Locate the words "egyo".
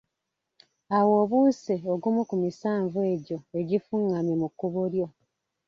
3.13-3.37